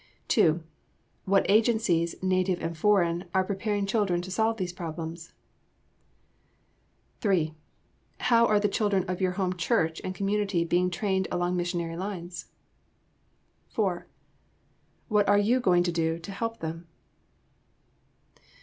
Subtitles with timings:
[0.29, 0.63] 2.
[1.25, 5.31] What agencies, native and foreign, are preparing children to solve these problems?
[7.19, 7.53] 3.
[8.21, 11.97] How are the children of your home and church and community being trained along missionary
[11.97, 12.47] lines?
[13.69, 14.07] 4.
[15.07, 16.87] What are you doing to help them?